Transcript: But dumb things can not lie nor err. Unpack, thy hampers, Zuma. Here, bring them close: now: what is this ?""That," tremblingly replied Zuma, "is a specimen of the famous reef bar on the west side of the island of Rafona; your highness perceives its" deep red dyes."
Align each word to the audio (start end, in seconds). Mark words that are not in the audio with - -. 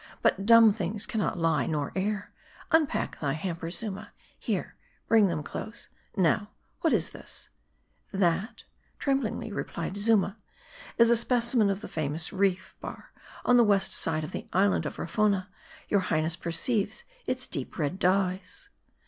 But 0.23 0.47
dumb 0.47 0.73
things 0.73 1.05
can 1.05 1.21
not 1.21 1.37
lie 1.37 1.67
nor 1.67 1.91
err. 1.95 2.33
Unpack, 2.71 3.19
thy 3.19 3.33
hampers, 3.33 3.77
Zuma. 3.77 4.13
Here, 4.39 4.75
bring 5.07 5.27
them 5.27 5.43
close: 5.43 5.89
now: 6.17 6.49
what 6.79 6.91
is 6.91 7.11
this 7.11 7.49
?""That," 8.11 8.63
tremblingly 8.97 9.51
replied 9.51 9.97
Zuma, 9.97 10.39
"is 10.97 11.11
a 11.11 11.15
specimen 11.15 11.69
of 11.69 11.81
the 11.81 11.87
famous 11.87 12.33
reef 12.33 12.73
bar 12.81 13.11
on 13.45 13.57
the 13.57 13.63
west 13.63 13.93
side 13.93 14.23
of 14.23 14.31
the 14.31 14.47
island 14.53 14.87
of 14.87 14.97
Rafona; 14.97 15.49
your 15.87 15.99
highness 15.99 16.35
perceives 16.35 17.03
its" 17.27 17.45
deep 17.45 17.77
red 17.77 17.99
dyes." 17.99 18.69